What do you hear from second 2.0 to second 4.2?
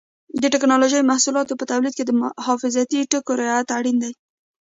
د حفاظتي ټکو رعایت اړین دی.